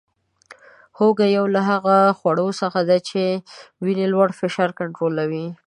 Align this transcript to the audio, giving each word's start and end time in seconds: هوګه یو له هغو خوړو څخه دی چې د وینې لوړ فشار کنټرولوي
هوګه 0.97 1.27
یو 1.37 1.45
له 1.55 1.61
هغو 1.69 1.97
خوړو 2.19 2.47
څخه 2.61 2.79
دی 2.89 2.99
چې 3.09 3.23
د 3.37 3.39
وینې 3.83 4.05
لوړ 4.13 4.29
فشار 4.39 4.69
کنټرولوي 4.79 5.45